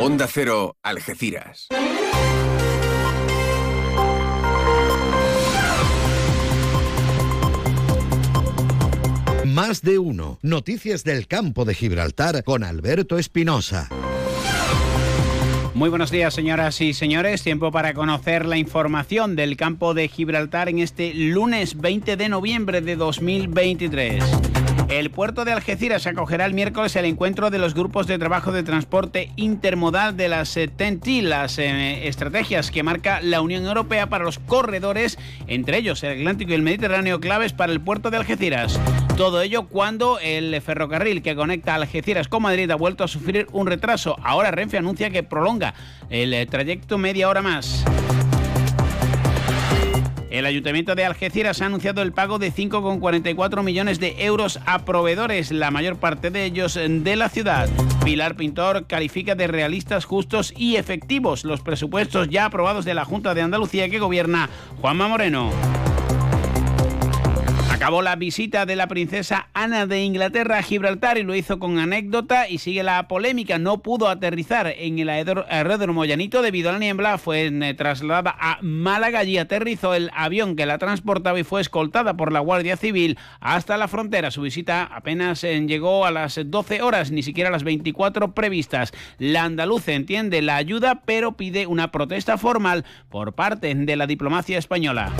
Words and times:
Onda 0.00 0.28
Cero, 0.28 0.76
Algeciras. 0.80 1.66
Más 9.44 9.82
de 9.82 9.98
uno. 9.98 10.38
Noticias 10.42 11.02
del 11.02 11.26
campo 11.26 11.64
de 11.64 11.74
Gibraltar 11.74 12.44
con 12.44 12.62
Alberto 12.62 13.18
Espinosa. 13.18 13.88
Muy 15.74 15.88
buenos 15.90 16.12
días, 16.12 16.32
señoras 16.32 16.80
y 16.80 16.94
señores. 16.94 17.42
Tiempo 17.42 17.72
para 17.72 17.92
conocer 17.92 18.46
la 18.46 18.56
información 18.56 19.34
del 19.34 19.56
campo 19.56 19.94
de 19.94 20.06
Gibraltar 20.06 20.68
en 20.68 20.78
este 20.78 21.12
lunes 21.12 21.76
20 21.76 22.16
de 22.16 22.28
noviembre 22.28 22.82
de 22.82 22.94
2023. 22.94 24.22
El 24.88 25.10
puerto 25.10 25.44
de 25.44 25.52
Algeciras 25.52 26.06
acogerá 26.06 26.46
el 26.46 26.54
miércoles 26.54 26.96
el 26.96 27.04
encuentro 27.04 27.50
de 27.50 27.58
los 27.58 27.74
grupos 27.74 28.06
de 28.06 28.18
trabajo 28.18 28.52
de 28.52 28.62
transporte 28.62 29.30
intermodal 29.36 30.16
de 30.16 30.30
las 30.30 30.54
TEN-T, 30.54 31.20
las 31.22 31.58
eh, 31.58 32.08
estrategias 32.08 32.70
que 32.70 32.82
marca 32.82 33.20
la 33.20 33.42
Unión 33.42 33.66
Europea 33.66 34.08
para 34.08 34.24
los 34.24 34.38
corredores, 34.38 35.18
entre 35.46 35.76
ellos 35.76 36.02
el 36.04 36.20
Atlántico 36.20 36.52
y 36.52 36.54
el 36.54 36.62
Mediterráneo, 36.62 37.20
claves 37.20 37.52
para 37.52 37.70
el 37.70 37.82
puerto 37.82 38.10
de 38.10 38.16
Algeciras. 38.16 38.80
Todo 39.18 39.42
ello 39.42 39.66
cuando 39.66 40.18
el 40.20 40.58
ferrocarril 40.62 41.20
que 41.20 41.36
conecta 41.36 41.74
Algeciras 41.74 42.26
con 42.26 42.42
Madrid 42.42 42.70
ha 42.70 42.76
vuelto 42.76 43.04
a 43.04 43.08
sufrir 43.08 43.46
un 43.52 43.66
retraso. 43.66 44.16
Ahora 44.22 44.50
Renfe 44.52 44.78
anuncia 44.78 45.10
que 45.10 45.22
prolonga 45.22 45.74
el 46.08 46.32
eh, 46.32 46.46
trayecto 46.46 46.96
media 46.96 47.28
hora 47.28 47.42
más. 47.42 47.84
El 50.38 50.46
Ayuntamiento 50.46 50.94
de 50.94 51.04
Algeciras 51.04 51.60
ha 51.60 51.66
anunciado 51.66 52.00
el 52.00 52.12
pago 52.12 52.38
de 52.38 52.52
5,44 52.52 53.64
millones 53.64 53.98
de 53.98 54.24
euros 54.24 54.60
a 54.66 54.84
proveedores, 54.84 55.50
la 55.50 55.72
mayor 55.72 55.96
parte 55.96 56.30
de 56.30 56.44
ellos 56.44 56.78
de 56.80 57.16
la 57.16 57.28
ciudad. 57.28 57.68
Pilar 58.04 58.36
Pintor 58.36 58.86
califica 58.86 59.34
de 59.34 59.48
realistas, 59.48 60.04
justos 60.04 60.54
y 60.56 60.76
efectivos 60.76 61.44
los 61.44 61.60
presupuestos 61.60 62.28
ya 62.28 62.44
aprobados 62.44 62.84
de 62.84 62.94
la 62.94 63.04
Junta 63.04 63.34
de 63.34 63.42
Andalucía 63.42 63.88
que 63.88 63.98
gobierna 63.98 64.48
Juanma 64.80 65.08
Moreno. 65.08 65.50
Acabó 67.88 68.02
la 68.02 68.16
visita 68.16 68.66
de 68.66 68.76
la 68.76 68.86
princesa 68.86 69.48
Ana 69.54 69.86
de 69.86 70.02
Inglaterra 70.02 70.58
a 70.58 70.62
Gibraltar 70.62 71.16
y 71.16 71.22
lo 71.22 71.34
hizo 71.34 71.58
con 71.58 71.78
anécdota 71.78 72.46
y 72.46 72.58
sigue 72.58 72.82
la 72.82 73.08
polémica. 73.08 73.58
No 73.58 73.78
pudo 73.78 74.10
aterrizar 74.10 74.66
en 74.66 74.98
el 74.98 75.08
aeródromo 75.08 76.04
llanito 76.04 76.42
debido 76.42 76.68
a 76.68 76.74
la 76.74 76.80
niebla. 76.80 77.16
Fue 77.16 77.46
eh, 77.46 77.72
trasladada 77.72 78.36
a 78.38 78.58
Málaga 78.60 79.24
y 79.24 79.38
aterrizó 79.38 79.94
el 79.94 80.10
avión 80.14 80.54
que 80.54 80.66
la 80.66 80.76
transportaba 80.76 81.40
y 81.40 81.44
fue 81.44 81.62
escoltada 81.62 82.14
por 82.14 82.30
la 82.30 82.40
Guardia 82.40 82.76
Civil 82.76 83.16
hasta 83.40 83.78
la 83.78 83.88
frontera. 83.88 84.30
Su 84.30 84.42
visita 84.42 84.82
apenas 84.82 85.42
eh, 85.42 85.58
llegó 85.66 86.04
a 86.04 86.10
las 86.10 86.38
12 86.44 86.82
horas, 86.82 87.10
ni 87.10 87.22
siquiera 87.22 87.48
a 87.48 87.52
las 87.52 87.64
24 87.64 88.34
previstas. 88.34 88.92
La 89.16 89.44
andaluza 89.44 89.92
entiende 89.92 90.42
la 90.42 90.56
ayuda, 90.56 91.00
pero 91.06 91.38
pide 91.38 91.66
una 91.66 91.90
protesta 91.90 92.36
formal 92.36 92.84
por 93.08 93.32
parte 93.32 93.74
de 93.74 93.96
la 93.96 94.06
diplomacia 94.06 94.58
española. 94.58 95.10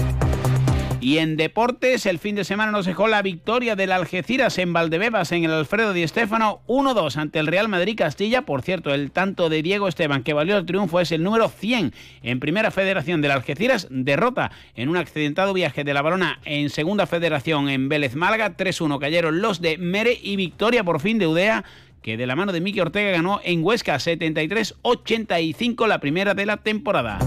Y 1.00 1.18
en 1.18 1.36
deportes, 1.36 2.06
el 2.06 2.18
fin 2.18 2.34
de 2.34 2.42
semana 2.42 2.72
nos 2.72 2.84
dejó 2.84 3.06
la 3.06 3.22
victoria 3.22 3.76
del 3.76 3.92
Algeciras 3.92 4.58
en 4.58 4.72
Valdebebas 4.72 5.30
en 5.30 5.44
el 5.44 5.52
Alfredo 5.52 5.92
Di 5.92 6.06
Stéfano 6.08 6.60
1-2 6.66 7.16
ante 7.16 7.38
el 7.38 7.46
Real 7.46 7.68
Madrid 7.68 7.96
Castilla. 7.96 8.42
Por 8.42 8.62
cierto, 8.62 8.92
el 8.92 9.12
tanto 9.12 9.48
de 9.48 9.62
Diego 9.62 9.86
Esteban 9.86 10.24
que 10.24 10.32
valió 10.32 10.56
el 10.56 10.66
triunfo 10.66 10.98
es 10.98 11.12
el 11.12 11.22
número 11.22 11.48
100 11.48 11.94
en 12.22 12.40
Primera 12.40 12.72
Federación 12.72 13.20
del 13.20 13.30
Algeciras. 13.30 13.86
Derrota 13.90 14.50
en 14.74 14.88
un 14.88 14.96
accidentado 14.96 15.52
viaje 15.52 15.84
de 15.84 15.94
la 15.94 16.02
balona 16.02 16.40
en 16.44 16.68
Segunda 16.68 17.06
Federación 17.06 17.68
en 17.68 17.88
Vélez 17.88 18.16
Málaga. 18.16 18.56
3-1 18.56 18.98
cayeron 18.98 19.40
los 19.40 19.60
de 19.60 19.78
Mere 19.78 20.18
y 20.20 20.34
victoria 20.34 20.82
por 20.82 21.00
fin 21.00 21.18
de 21.18 21.28
Udea 21.28 21.64
que 22.02 22.16
de 22.16 22.26
la 22.26 22.34
mano 22.34 22.52
de 22.52 22.60
Miki 22.60 22.80
Ortega 22.80 23.12
ganó 23.12 23.40
en 23.44 23.62
Huesca 23.64 23.96
73-85 23.96 25.86
la 25.86 26.00
primera 26.00 26.34
de 26.34 26.46
la 26.46 26.56
temporada. 26.56 27.18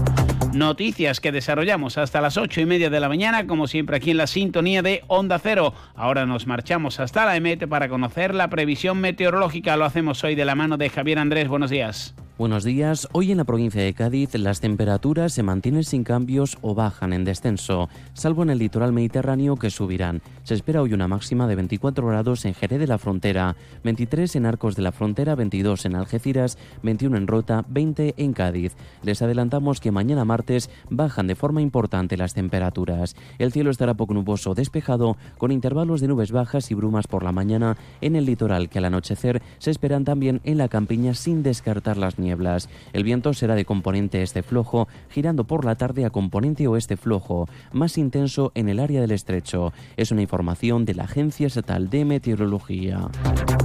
Noticias 0.54 1.20
que 1.20 1.32
desarrollamos 1.32 1.96
hasta 1.96 2.20
las 2.20 2.36
ocho 2.36 2.60
y 2.60 2.66
media 2.66 2.90
de 2.90 3.00
la 3.00 3.08
mañana, 3.08 3.46
como 3.46 3.66
siempre 3.66 3.96
aquí 3.96 4.10
en 4.10 4.18
la 4.18 4.26
sintonía 4.26 4.82
de 4.82 5.02
Onda 5.06 5.38
Cero. 5.38 5.72
Ahora 5.94 6.26
nos 6.26 6.46
marchamos 6.46 7.00
hasta 7.00 7.24
la 7.24 7.36
EMET 7.36 7.66
para 7.68 7.88
conocer 7.88 8.34
la 8.34 8.50
previsión 8.50 9.00
meteorológica. 9.00 9.78
Lo 9.78 9.86
hacemos 9.86 10.22
hoy 10.24 10.34
de 10.34 10.44
la 10.44 10.54
mano 10.54 10.76
de 10.76 10.90
Javier 10.90 11.18
Andrés. 11.18 11.48
Buenos 11.48 11.70
días. 11.70 12.14
Buenos 12.42 12.64
días. 12.64 13.06
Hoy 13.12 13.30
en 13.30 13.38
la 13.38 13.44
provincia 13.44 13.80
de 13.80 13.94
Cádiz 13.94 14.34
las 14.34 14.60
temperaturas 14.60 15.32
se 15.32 15.44
mantienen 15.44 15.84
sin 15.84 16.02
cambios 16.02 16.58
o 16.60 16.74
bajan 16.74 17.12
en 17.12 17.22
descenso, 17.22 17.88
salvo 18.14 18.42
en 18.42 18.50
el 18.50 18.58
litoral 18.58 18.92
mediterráneo 18.92 19.54
que 19.54 19.70
subirán. 19.70 20.22
Se 20.42 20.54
espera 20.54 20.82
hoy 20.82 20.92
una 20.92 21.06
máxima 21.06 21.46
de 21.46 21.54
24 21.54 22.04
grados 22.04 22.44
en 22.44 22.54
Jerez 22.54 22.80
de 22.80 22.88
la 22.88 22.98
Frontera, 22.98 23.54
23 23.84 24.34
en 24.34 24.46
Arcos 24.46 24.74
de 24.74 24.82
la 24.82 24.90
Frontera, 24.90 25.36
22 25.36 25.84
en 25.84 25.94
Algeciras, 25.94 26.58
21 26.82 27.16
en 27.16 27.28
Rota, 27.28 27.64
20 27.68 28.14
en 28.16 28.32
Cádiz. 28.32 28.74
Les 29.04 29.22
adelantamos 29.22 29.78
que 29.78 29.92
mañana 29.92 30.24
martes 30.24 30.68
bajan 30.90 31.28
de 31.28 31.36
forma 31.36 31.62
importante 31.62 32.16
las 32.16 32.34
temperaturas. 32.34 33.14
El 33.38 33.52
cielo 33.52 33.70
estará 33.70 33.94
poco 33.94 34.14
nuboso 34.14 34.56
despejado, 34.56 35.16
con 35.38 35.52
intervalos 35.52 36.00
de 36.00 36.08
nubes 36.08 36.32
bajas 36.32 36.72
y 36.72 36.74
brumas 36.74 37.06
por 37.06 37.22
la 37.22 37.30
mañana 37.30 37.76
en 38.00 38.16
el 38.16 38.26
litoral 38.26 38.68
que 38.68 38.78
al 38.78 38.86
anochecer 38.86 39.40
se 39.58 39.70
esperan 39.70 40.04
también 40.04 40.40
en 40.42 40.58
la 40.58 40.66
campiña 40.66 41.14
sin 41.14 41.44
descartar 41.44 41.96
las 41.96 42.18
nieblas. 42.32 42.68
El 42.92 43.04
viento 43.04 43.34
será 43.34 43.54
de 43.54 43.64
componente 43.64 44.22
este 44.22 44.42
flojo, 44.42 44.88
girando 45.10 45.44
por 45.44 45.64
la 45.64 45.74
tarde 45.74 46.04
a 46.04 46.10
componente 46.10 46.66
oeste 46.66 46.96
flojo, 46.96 47.48
más 47.72 47.98
intenso 47.98 48.52
en 48.54 48.68
el 48.68 48.80
área 48.80 49.00
del 49.00 49.10
estrecho. 49.10 49.72
Es 49.96 50.10
una 50.10 50.22
información 50.22 50.84
de 50.84 50.94
la 50.94 51.04
Agencia 51.04 51.46
Estatal 51.46 51.90
de 51.90 52.04
Meteorología. 52.04 53.08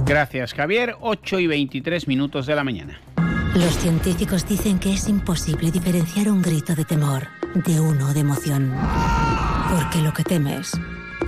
Gracias, 0.04 0.54
Javier. 0.54 0.96
8 1.00 1.40
y 1.40 1.46
23 1.46 2.08
minutos 2.08 2.46
de 2.46 2.54
la 2.54 2.64
mañana. 2.64 3.00
Los 3.54 3.76
científicos 3.78 4.46
dicen 4.46 4.78
que 4.78 4.92
es 4.92 5.08
imposible 5.08 5.70
diferenciar 5.70 6.30
un 6.30 6.42
grito 6.42 6.74
de 6.74 6.84
temor 6.84 7.28
de 7.54 7.80
uno 7.80 8.12
de 8.12 8.20
emoción. 8.20 8.74
Porque 9.70 10.02
lo 10.02 10.12
que 10.12 10.22
temes 10.22 10.72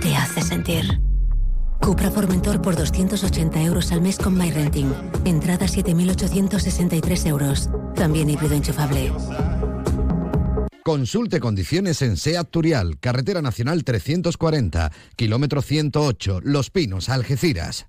te 0.01 0.15
hace 0.15 0.41
sentir. 0.41 1.10
Cupra 1.81 2.11
Formentor 2.11 2.61
por 2.61 2.75
280 2.75 3.61
euros 3.63 3.91
al 3.91 4.01
mes 4.01 4.17
con 4.17 4.37
MyRenting. 4.37 4.93
Entrada 5.25 5.65
7.863 5.65 7.27
euros. 7.27 7.69
También 7.95 8.29
híbrido 8.29 8.53
enchufable. 8.53 9.11
Consulte 10.83 11.39
condiciones 11.39 12.01
en 12.01 12.17
SEAT 12.17 12.49
Turial, 12.49 12.99
Carretera 12.99 13.41
Nacional 13.41 13.83
340, 13.83 14.91
kilómetro 15.15 15.61
108, 15.61 16.39
Los 16.43 16.71
Pinos, 16.71 17.09
Algeciras. 17.09 17.87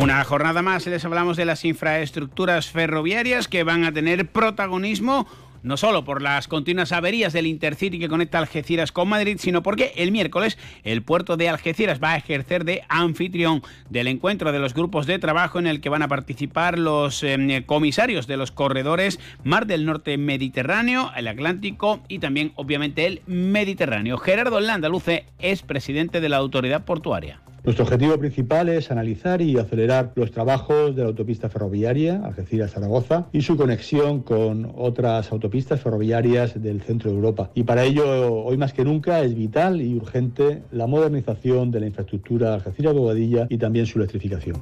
Una 0.00 0.24
jornada 0.24 0.60
más 0.60 0.86
les 0.86 1.04
hablamos 1.04 1.36
de 1.36 1.44
las 1.44 1.64
infraestructuras 1.64 2.68
ferroviarias 2.68 3.46
que 3.46 3.62
van 3.62 3.84
a 3.84 3.92
tener 3.92 4.30
protagonismo 4.30 5.26
no 5.64 5.76
solo 5.76 6.04
por 6.04 6.22
las 6.22 6.46
continuas 6.46 6.92
averías 6.92 7.32
del 7.32 7.46
Intercity 7.46 7.98
que 7.98 8.08
conecta 8.08 8.38
Algeciras 8.38 8.92
con 8.92 9.08
Madrid, 9.08 9.38
sino 9.40 9.62
porque 9.62 9.92
el 9.96 10.12
miércoles 10.12 10.58
el 10.84 11.02
puerto 11.02 11.36
de 11.36 11.48
Algeciras 11.48 12.00
va 12.02 12.12
a 12.12 12.16
ejercer 12.16 12.64
de 12.64 12.82
anfitrión 12.88 13.62
del 13.90 14.06
encuentro 14.06 14.52
de 14.52 14.58
los 14.60 14.74
grupos 14.74 15.06
de 15.06 15.18
trabajo 15.18 15.58
en 15.58 15.66
el 15.66 15.80
que 15.80 15.88
van 15.88 16.02
a 16.02 16.08
participar 16.08 16.78
los 16.78 17.22
em, 17.22 17.62
comisarios 17.64 18.26
de 18.26 18.36
los 18.36 18.52
corredores 18.52 19.18
Mar 19.42 19.66
del 19.66 19.86
Norte 19.86 20.16
Mediterráneo, 20.18 21.10
el 21.16 21.28
Atlántico 21.28 22.00
y 22.08 22.18
también 22.18 22.52
obviamente 22.56 23.06
el 23.06 23.22
Mediterráneo. 23.26 24.18
Gerardo 24.18 24.60
Landaluce 24.60 25.24
es 25.38 25.62
presidente 25.62 26.20
de 26.20 26.28
la 26.28 26.36
autoridad 26.36 26.84
portuaria. 26.84 27.43
Nuestro 27.64 27.84
objetivo 27.84 28.18
principal 28.18 28.68
es 28.68 28.90
analizar 28.90 29.40
y 29.40 29.56
acelerar 29.56 30.12
los 30.16 30.30
trabajos 30.30 30.94
de 30.94 31.00
la 31.00 31.08
autopista 31.08 31.48
ferroviaria 31.48 32.20
Algeciras-Zaragoza 32.22 33.28
y 33.32 33.40
su 33.40 33.56
conexión 33.56 34.20
con 34.20 34.70
otras 34.76 35.32
autopistas 35.32 35.80
ferroviarias 35.80 36.60
del 36.60 36.82
centro 36.82 37.10
de 37.10 37.16
Europa. 37.16 37.50
Y 37.54 37.62
para 37.62 37.84
ello, 37.84 38.34
hoy 38.44 38.58
más 38.58 38.74
que 38.74 38.84
nunca, 38.84 39.22
es 39.22 39.34
vital 39.34 39.80
y 39.80 39.94
urgente 39.94 40.62
la 40.72 40.86
modernización 40.86 41.70
de 41.70 41.80
la 41.80 41.86
infraestructura 41.86 42.52
Algeciras-Bobadilla 42.52 43.46
y 43.48 43.56
también 43.56 43.86
su 43.86 43.98
electrificación. 43.98 44.60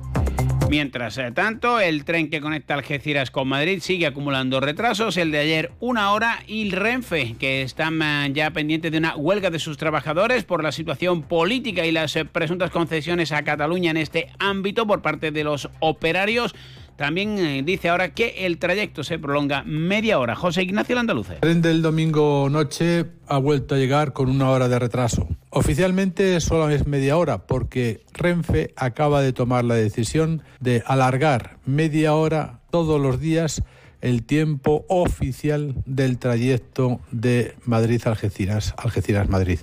Mientras 0.72 1.18
eh, 1.18 1.30
tanto, 1.32 1.80
el 1.80 2.06
tren 2.06 2.30
que 2.30 2.40
conecta 2.40 2.72
Algeciras 2.72 3.30
con 3.30 3.46
Madrid 3.46 3.80
sigue 3.82 4.06
acumulando 4.06 4.58
retrasos. 4.58 5.18
El 5.18 5.30
de 5.30 5.38
ayer, 5.38 5.70
una 5.80 6.12
hora, 6.12 6.38
y 6.46 6.70
Renfe, 6.70 7.36
que 7.38 7.60
están 7.60 8.00
eh, 8.00 8.30
ya 8.32 8.52
pendientes 8.52 8.90
de 8.90 8.96
una 8.96 9.14
huelga 9.14 9.50
de 9.50 9.58
sus 9.58 9.76
trabajadores 9.76 10.44
por 10.44 10.62
la 10.62 10.72
situación 10.72 11.24
política 11.24 11.84
y 11.84 11.92
las 11.92 12.16
eh, 12.16 12.24
presuntas 12.24 12.70
concesiones 12.70 13.32
a 13.32 13.42
Cataluña 13.42 13.90
en 13.90 13.98
este 13.98 14.30
ámbito 14.38 14.86
por 14.86 15.02
parte 15.02 15.30
de 15.30 15.44
los 15.44 15.68
operarios. 15.80 16.54
También 16.96 17.64
dice 17.64 17.88
ahora 17.88 18.14
que 18.14 18.46
el 18.46 18.58
trayecto 18.58 19.04
se 19.04 19.18
prolonga 19.18 19.62
media 19.64 20.18
hora. 20.18 20.34
José 20.34 20.62
Ignacio 20.62 20.94
Landaluce. 20.94 21.34
El 21.34 21.40
tren 21.40 21.62
del 21.62 21.82
domingo 21.82 22.48
noche 22.50 23.06
ha 23.26 23.38
vuelto 23.38 23.74
a 23.74 23.78
llegar 23.78 24.12
con 24.12 24.28
una 24.28 24.50
hora 24.50 24.68
de 24.68 24.78
retraso. 24.78 25.28
Oficialmente 25.50 26.40
solo 26.40 26.68
es 26.70 26.86
media 26.86 27.16
hora 27.16 27.46
porque 27.46 28.04
Renfe 28.12 28.72
acaba 28.76 29.22
de 29.22 29.32
tomar 29.32 29.64
la 29.64 29.74
decisión 29.74 30.42
de 30.60 30.82
alargar 30.86 31.58
media 31.64 32.14
hora 32.14 32.60
todos 32.70 33.00
los 33.00 33.20
días 33.20 33.62
el 34.02 34.24
tiempo 34.24 34.84
oficial 34.88 35.76
del 35.86 36.18
trayecto 36.18 37.00
de 37.12 37.54
Madrid-Algeciras, 37.64 38.74
Algeciras-Madrid. 38.76 39.60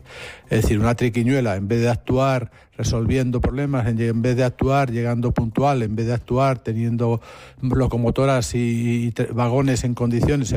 Es 0.49 0.61
decir, 0.63 0.79
una 0.79 0.95
triquiñuela, 0.95 1.57
en 1.57 1.67
vez 1.67 1.81
de 1.81 1.89
actuar 1.89 2.49
resolviendo 2.77 3.41
problemas, 3.41 3.85
en 3.85 4.21
vez 4.21 4.37
de 4.37 4.45
actuar 4.45 4.91
llegando 4.91 5.33
puntual, 5.33 5.83
en 5.83 5.97
vez 5.97 6.07
de 6.07 6.13
actuar 6.13 6.59
teniendo 6.59 7.19
locomotoras 7.61 8.55
y, 8.55 9.13
vagones 9.33 9.83
en 9.83 9.93
condiciones. 9.93 10.55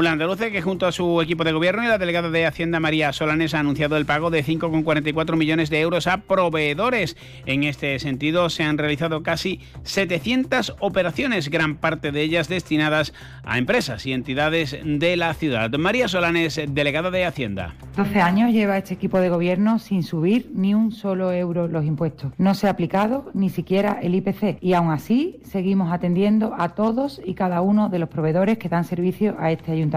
Un 0.00 0.06
andaluce 0.06 0.50
que 0.50 0.62
junto 0.62 0.86
a 0.86 0.92
su 0.92 1.20
equipo 1.20 1.44
de 1.44 1.52
gobierno 1.52 1.84
y 1.84 1.86
la 1.86 1.98
delegada 1.98 2.30
de 2.30 2.46
Hacienda 2.46 2.80
María 2.80 3.12
Solanes 3.12 3.52
ha 3.52 3.58
anunciado 3.58 3.98
el 3.98 4.06
pago 4.06 4.30
de 4.30 4.42
5,44 4.42 5.36
millones 5.36 5.68
de 5.68 5.78
euros 5.78 6.06
a 6.06 6.22
proveedores. 6.22 7.18
En 7.44 7.64
este 7.64 7.98
sentido 7.98 8.48
se 8.48 8.62
han 8.62 8.78
realizado 8.78 9.22
casi 9.22 9.60
700 9.82 10.76
operaciones, 10.80 11.50
gran 11.50 11.76
parte 11.76 12.12
de 12.12 12.22
ellas 12.22 12.48
destinadas 12.48 13.12
a 13.44 13.58
empresas 13.58 14.06
y 14.06 14.14
entidades 14.14 14.74
de 14.82 15.18
la 15.18 15.34
ciudad. 15.34 15.70
María 15.72 16.08
Solanes, 16.08 16.58
delegada 16.70 17.10
de 17.10 17.26
Hacienda. 17.26 17.74
12 17.98 18.22
años 18.22 18.52
lleva 18.52 18.78
este 18.78 18.94
equipo 18.94 19.20
de 19.20 19.28
gobierno 19.28 19.78
sin 19.78 20.02
subir 20.02 20.50
ni 20.54 20.72
un 20.74 20.92
solo 20.92 21.30
euro 21.30 21.68
los 21.68 21.84
impuestos. 21.84 22.32
No 22.38 22.54
se 22.54 22.68
ha 22.68 22.70
aplicado 22.70 23.30
ni 23.34 23.50
siquiera 23.50 23.98
el 24.00 24.14
IPC 24.14 24.62
y 24.62 24.72
aún 24.72 24.92
así 24.92 25.40
seguimos 25.42 25.92
atendiendo 25.92 26.54
a 26.56 26.70
todos 26.70 27.20
y 27.22 27.34
cada 27.34 27.60
uno 27.60 27.90
de 27.90 27.98
los 27.98 28.08
proveedores 28.08 28.56
que 28.56 28.70
dan 28.70 28.84
servicio 28.84 29.36
a 29.38 29.52
este 29.52 29.72
ayuntamiento 29.72 29.89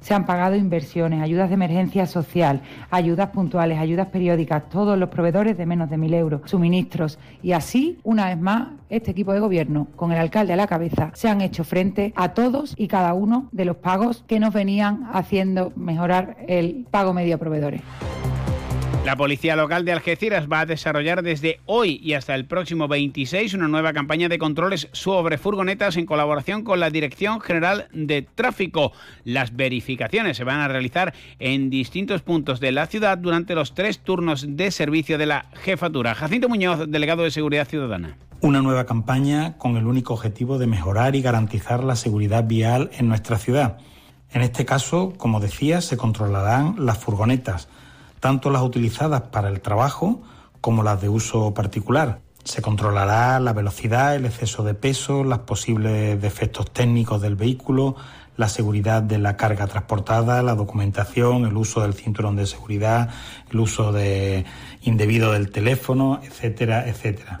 se 0.00 0.14
han 0.14 0.26
pagado 0.26 0.56
inversiones, 0.56 1.22
ayudas 1.22 1.48
de 1.48 1.54
emergencia 1.54 2.06
social, 2.06 2.60
ayudas 2.90 3.30
puntuales, 3.30 3.78
ayudas 3.78 4.08
periódicas, 4.08 4.68
todos 4.68 4.98
los 4.98 5.08
proveedores 5.08 5.56
de 5.56 5.66
menos 5.66 5.90
de 5.90 5.96
mil 5.96 6.14
euros, 6.14 6.42
suministros. 6.44 7.18
Y 7.42 7.52
así, 7.52 7.98
una 8.02 8.26
vez 8.26 8.38
más, 8.38 8.68
este 8.88 9.12
equipo 9.12 9.32
de 9.32 9.40
gobierno, 9.40 9.88
con 9.96 10.12
el 10.12 10.18
alcalde 10.18 10.52
a 10.52 10.56
la 10.56 10.66
cabeza, 10.66 11.10
se 11.14 11.28
han 11.28 11.40
hecho 11.40 11.64
frente 11.64 12.12
a 12.16 12.34
todos 12.34 12.74
y 12.76 12.88
cada 12.88 13.14
uno 13.14 13.48
de 13.52 13.64
los 13.64 13.76
pagos 13.76 14.24
que 14.26 14.40
nos 14.40 14.52
venían 14.52 15.08
haciendo 15.12 15.72
mejorar 15.76 16.36
el 16.46 16.86
pago 16.90 17.12
medio 17.12 17.38
proveedores. 17.38 17.82
La 19.04 19.16
Policía 19.16 19.56
Local 19.56 19.86
de 19.86 19.92
Algeciras 19.92 20.46
va 20.46 20.60
a 20.60 20.66
desarrollar 20.66 21.22
desde 21.22 21.60
hoy 21.64 21.98
y 22.02 22.12
hasta 22.12 22.34
el 22.34 22.44
próximo 22.44 22.86
26 22.86 23.54
una 23.54 23.66
nueva 23.66 23.94
campaña 23.94 24.28
de 24.28 24.38
controles 24.38 24.88
sobre 24.92 25.38
furgonetas 25.38 25.96
en 25.96 26.04
colaboración 26.04 26.64
con 26.64 26.80
la 26.80 26.90
Dirección 26.90 27.40
General 27.40 27.88
de 27.94 28.20
Tráfico. 28.20 28.92
Las 29.24 29.56
verificaciones 29.56 30.36
se 30.36 30.44
van 30.44 30.60
a 30.60 30.68
realizar 30.68 31.14
en 31.38 31.70
distintos 31.70 32.20
puntos 32.20 32.60
de 32.60 32.72
la 32.72 32.86
ciudad 32.86 33.16
durante 33.16 33.54
los 33.54 33.74
tres 33.74 34.00
turnos 34.00 34.44
de 34.46 34.70
servicio 34.70 35.16
de 35.16 35.26
la 35.26 35.46
jefatura. 35.64 36.14
Jacinto 36.14 36.50
Muñoz, 36.50 36.86
delegado 36.86 37.22
de 37.22 37.30
Seguridad 37.30 37.66
Ciudadana. 37.66 38.18
Una 38.42 38.60
nueva 38.60 38.84
campaña 38.84 39.56
con 39.56 39.78
el 39.78 39.86
único 39.86 40.12
objetivo 40.12 40.58
de 40.58 40.66
mejorar 40.66 41.16
y 41.16 41.22
garantizar 41.22 41.82
la 41.84 41.96
seguridad 41.96 42.44
vial 42.46 42.90
en 42.98 43.08
nuestra 43.08 43.38
ciudad. 43.38 43.78
En 44.30 44.42
este 44.42 44.66
caso, 44.66 45.14
como 45.16 45.40
decía, 45.40 45.80
se 45.80 45.96
controlarán 45.96 46.76
las 46.78 46.98
furgonetas 46.98 47.68
tanto 48.20 48.50
las 48.50 48.62
utilizadas 48.62 49.22
para 49.22 49.48
el 49.48 49.60
trabajo 49.60 50.22
como 50.60 50.82
las 50.82 51.00
de 51.00 51.08
uso 51.08 51.52
particular. 51.54 52.20
Se 52.44 52.62
controlará 52.62 53.38
la 53.40 53.52
velocidad, 53.52 54.14
el 54.14 54.26
exceso 54.26 54.62
de 54.62 54.74
peso, 54.74 55.24
los 55.24 55.40
posibles 55.40 56.20
defectos 56.20 56.70
técnicos 56.70 57.20
del 57.20 57.36
vehículo, 57.36 57.96
la 58.36 58.48
seguridad 58.48 59.02
de 59.02 59.18
la 59.18 59.36
carga 59.36 59.66
transportada, 59.66 60.42
la 60.42 60.54
documentación, 60.54 61.44
el 61.44 61.56
uso 61.56 61.82
del 61.82 61.94
cinturón 61.94 62.36
de 62.36 62.46
seguridad, 62.46 63.10
el 63.50 63.60
uso 63.60 63.92
de 63.92 64.46
indebido 64.82 65.32
del 65.32 65.50
teléfono, 65.50 66.20
etcétera, 66.22 66.88
etcétera. 66.88 67.40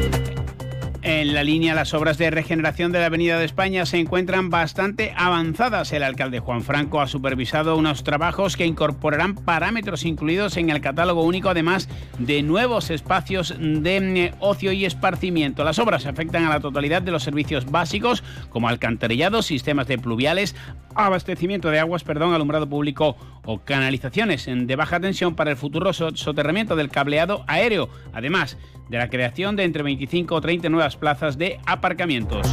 En 1.31 1.35
la 1.35 1.45
línea, 1.45 1.73
las 1.73 1.93
obras 1.93 2.17
de 2.17 2.29
regeneración 2.29 2.91
de 2.91 2.99
la 2.99 3.05
Avenida 3.05 3.39
de 3.39 3.45
España 3.45 3.85
se 3.85 3.97
encuentran 3.97 4.49
bastante 4.49 5.13
avanzadas. 5.15 5.93
El 5.93 6.03
alcalde 6.03 6.41
Juan 6.41 6.61
Franco 6.61 6.99
ha 6.99 7.07
supervisado 7.07 7.77
unos 7.77 8.03
trabajos 8.03 8.57
que 8.57 8.65
incorporarán 8.65 9.35
parámetros 9.35 10.03
incluidos 10.03 10.57
en 10.57 10.69
el 10.69 10.81
catálogo 10.81 11.23
único, 11.23 11.47
además 11.47 11.87
de 12.19 12.43
nuevos 12.43 12.89
espacios 12.89 13.55
de 13.57 14.31
mm, 14.33 14.43
ocio 14.43 14.73
y 14.73 14.83
esparcimiento. 14.83 15.63
Las 15.63 15.79
obras 15.79 16.05
afectan 16.05 16.43
a 16.43 16.49
la 16.49 16.59
totalidad 16.59 17.01
de 17.01 17.11
los 17.11 17.23
servicios 17.23 17.65
básicos, 17.71 18.25
como 18.49 18.67
alcantarillado, 18.67 19.41
sistemas 19.41 19.87
de 19.87 19.99
pluviales, 19.99 20.53
abastecimiento 20.95 21.69
de 21.69 21.79
aguas, 21.79 22.03
perdón, 22.03 22.33
alumbrado 22.33 22.67
público 22.67 23.15
o 23.45 23.59
canalizaciones 23.59 24.49
de 24.49 24.75
baja 24.75 24.99
tensión 24.99 25.35
para 25.35 25.51
el 25.51 25.55
futuro 25.55 25.93
soterramiento 25.93 26.75
del 26.75 26.89
cableado 26.89 27.45
aéreo. 27.47 27.87
Además, 28.11 28.57
de 28.91 28.97
la 28.97 29.09
creación 29.09 29.55
de 29.55 29.63
entre 29.63 29.83
25 29.83 30.35
o 30.35 30.41
30 30.41 30.67
nuevas 30.67 30.97
plazas 30.97 31.20
de 31.21 31.59
aparcamientos. 31.67 32.47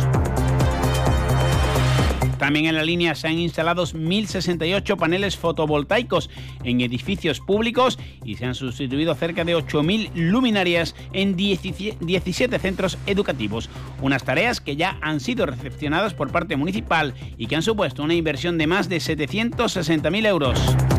También 2.39 2.67
en 2.67 2.77
la 2.77 2.85
línea 2.85 3.15
se 3.15 3.27
han 3.27 3.39
instalado 3.39 3.85
1.068 3.85 4.97
paneles 4.97 5.37
fotovoltaicos 5.37 6.31
en 6.63 6.81
edificios 6.83 7.41
públicos 7.41 7.99
y 8.25 8.37
se 8.37 8.45
han 8.45 8.55
sustituido 8.55 9.15
cerca 9.15 9.45
de 9.45 9.57
8.000 9.57 10.11
luminarias 10.15 10.95
en 11.13 11.35
17 11.35 12.59
centros 12.59 12.99
educativos. 13.07 13.71
Unas 14.03 14.23
tareas 14.23 14.61
que 14.61 14.77
ya 14.77 14.99
han 15.01 15.21
sido 15.21 15.47
recepcionadas 15.47 16.15
por 16.15 16.31
parte 16.31 16.57
municipal 16.57 17.15
y 17.39 17.47
que 17.47 17.57
han 17.57 17.63
supuesto 17.63 18.03
una 18.03 18.15
inversión 18.15 18.59
de 18.59 18.67
más 18.67 18.89
de 18.89 18.99
760.000 18.99 20.27
euros. 20.27 20.98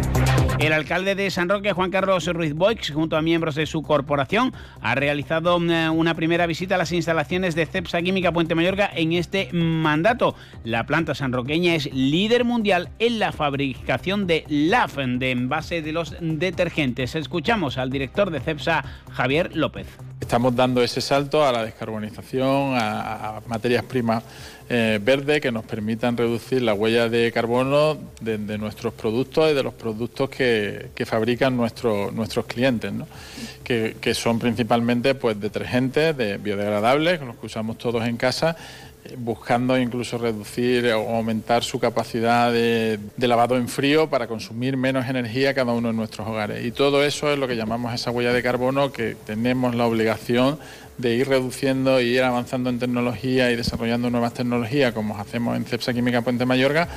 El 0.60 0.74
alcalde 0.74 1.16
de 1.16 1.32
San 1.32 1.48
Roque, 1.48 1.72
Juan 1.72 1.90
Carlos 1.90 2.28
Ruiz 2.28 2.54
Boix, 2.54 2.92
junto 2.92 3.16
a 3.16 3.22
miembros 3.22 3.56
de 3.56 3.66
su 3.66 3.82
corporación, 3.82 4.54
ha 4.82 4.94
realizado 4.94 5.58
eh, 5.58 5.90
una 5.90 6.16
primera 6.16 6.48
visita 6.48 6.76
a 6.76 6.78
las 6.78 6.92
instalaciones 6.92 7.56
de 7.56 7.66
CEPSA 7.66 8.02
Química 8.02 8.34
Puente 8.34 8.56
Mayorga 8.56 8.92
en 8.94 9.14
este 9.14 9.48
mandato. 9.54 10.36
La 10.66 10.86
planta 10.86 11.16
sanroqueña 11.16 11.76
es 11.76 11.86
líder 11.94 12.44
mundial 12.44 12.90
en 13.00 13.20
la 13.20 13.32
fabricación 13.32 14.28
de 14.28 14.44
LAF, 14.50 14.98
de 14.98 15.32
envase 15.32 15.82
de 15.82 15.94
los 15.94 16.14
detergentes. 16.20 17.16
Escuchamos 17.16 17.78
al 17.78 17.90
director 17.90 18.30
de 18.30 18.42
CEPSA, 18.42 18.84
Javier 19.14 19.56
López. 19.56 19.88
Estamos 20.30 20.56
dando 20.56 20.84
ese 20.84 21.02
salto 21.02 21.44
a 21.44 21.52
la 21.52 21.66
descarbonización, 21.66 22.76
a, 22.76 23.42
materias 23.48 23.84
primas 23.84 24.24
eh, 24.70 25.00
verdes 25.02 25.42
que 25.42 25.52
nos 25.52 25.66
permitan 25.66 26.16
reducir 26.16 26.62
la 26.62 26.76
huella 26.76 27.10
de 27.10 27.32
carbono 27.32 27.98
de, 28.22 28.38
nuestros 28.60 28.94
productos 28.94 29.50
y 29.50 29.56
de 29.56 29.64
los 29.64 29.74
productos 29.74 30.30
que, 30.30 30.92
fabrican 31.08 31.58
nuestros 31.58 32.46
clientes, 32.46 32.94
que, 33.64 33.98
que, 34.00 34.14
son 34.14 34.38
principalmente 34.38 35.16
pues, 35.16 35.42
detergentes 35.42 36.16
de 36.16 36.38
biodegradables, 36.38 37.22
los 37.22 37.36
que 37.38 37.48
usamos 37.48 37.80
todos 37.80 38.06
en 38.06 38.16
casa 38.16 38.56
buscando 39.18 39.78
incluso 39.78 40.18
reducir 40.18 40.88
o 40.88 41.16
aumentar 41.16 41.64
su 41.64 41.80
capacidad 41.80 42.52
de, 42.52 43.00
lavado 43.18 43.58
en 43.58 43.68
frío 43.68 44.10
para 44.10 44.28
consumir 44.28 44.78
menos 44.78 45.08
energía 45.08 45.54
cada 45.54 45.74
uno 45.74 45.90
en 45.90 45.96
nuestros 45.96 46.28
hogares. 46.28 46.66
Y 46.66 46.72
todo 46.72 47.04
eso 47.04 47.32
es 47.32 47.40
lo 47.40 47.48
que 47.48 47.56
llamamos 47.56 47.94
esa 47.94 48.12
huella 48.12 48.34
de 48.34 48.44
carbono 48.44 48.92
que 48.92 49.16
tenemos 49.26 49.76
la 49.76 49.86
obligación 49.86 50.60
de 50.98 51.16
ir 51.16 51.30
reduciendo 51.30 52.02
y 52.02 52.08
ir 52.08 52.24
avanzando 52.24 52.70
en 52.70 52.80
tecnología 52.80 53.52
y 53.52 53.56
desarrollando 53.56 54.10
nuevas 54.10 54.34
tecnologías 54.34 54.94
como 54.94 55.18
hacemos 55.18 55.56
en 55.56 55.66
CEPSA 55.66 55.94
Química 55.94 56.22
Puente 56.22 56.46
Mayorga. 56.46 56.90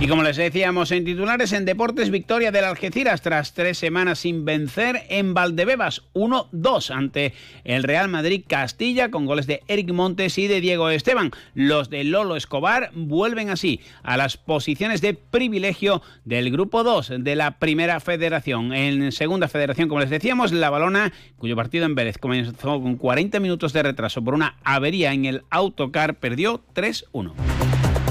Y 0.00 0.08
como 0.08 0.22
les 0.22 0.38
decíamos 0.38 0.92
en 0.92 1.04
titulares, 1.04 1.52
en 1.52 1.66
deportes, 1.66 2.10
victoria 2.10 2.50
del 2.50 2.64
Algeciras 2.64 3.20
tras 3.20 3.52
tres 3.52 3.76
semanas 3.76 4.20
sin 4.20 4.46
vencer 4.46 5.02
en 5.10 5.34
Valdebebas, 5.34 6.04
1-2 6.14 6.90
ante 6.90 7.34
el 7.64 7.82
Real 7.82 8.08
Madrid 8.08 8.42
Castilla 8.48 9.10
con 9.10 9.26
goles 9.26 9.46
de 9.46 9.62
Eric 9.68 9.92
Montes 9.92 10.38
y 10.38 10.46
de 10.46 10.62
Diego 10.62 10.88
Esteban. 10.88 11.32
Los 11.52 11.90
de 11.90 12.04
Lolo 12.04 12.36
Escobar 12.36 12.90
vuelven 12.94 13.50
así 13.50 13.80
a 14.02 14.16
las 14.16 14.38
posiciones 14.38 15.02
de 15.02 15.12
privilegio 15.12 16.00
del 16.24 16.50
grupo 16.50 16.82
2 16.82 17.12
de 17.18 17.36
la 17.36 17.58
primera 17.58 18.00
federación. 18.00 18.72
En 18.72 19.12
segunda 19.12 19.48
federación, 19.48 19.88
como 19.88 20.00
les 20.00 20.08
decíamos, 20.08 20.50
la 20.50 20.70
balona, 20.70 21.12
cuyo 21.36 21.56
partido 21.56 21.84
en 21.84 21.94
Vélez 21.94 22.16
comenzó 22.16 22.80
con 22.80 22.96
40 22.96 23.38
minutos 23.38 23.74
de 23.74 23.82
retraso 23.82 24.24
por 24.24 24.32
una 24.32 24.56
avería 24.64 25.12
en 25.12 25.26
el 25.26 25.42
autocar, 25.50 26.14
perdió 26.14 26.64
3-1. 26.74 27.34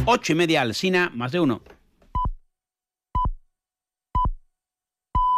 8 0.06 0.32
y 0.32 0.36
media 0.36 0.62
al 0.62 0.76
Sina, 0.76 1.12
más 1.16 1.32
de 1.32 1.40
uno. 1.40 1.64